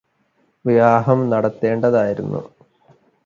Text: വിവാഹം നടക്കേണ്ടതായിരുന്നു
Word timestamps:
വിവാഹം 0.65 1.19
നടക്കേണ്ടതായിരുന്നു 1.29 2.41